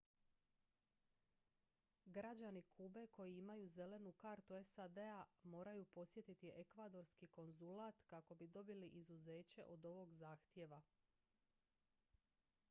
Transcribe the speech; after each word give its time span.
građani 2.05 2.61
kube 2.63 3.03
koji 3.07 3.35
imaju 3.37 3.67
zelenu 3.67 4.13
kartu 4.23 4.63
sad-a 4.63 5.25
moraju 5.43 5.85
posjetiti 5.85 6.51
ekvadorski 6.55 7.27
konzulat 7.37 8.01
kako 8.07 8.35
bi 8.35 8.47
dobili 8.59 8.87
izuzeće 8.87 9.65
od 9.67 9.85
ovog 9.93 10.13
zahtjeva 10.13 10.81